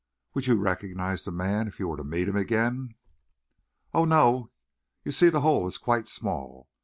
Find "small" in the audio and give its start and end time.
6.07-6.67